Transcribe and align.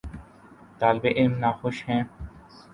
طالب 0.79 1.05
علم 1.05 1.33
ناخوش 1.39 1.89
ہیں۔ 1.89 2.03